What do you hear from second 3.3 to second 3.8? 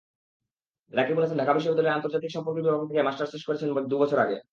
শেষ করেছেন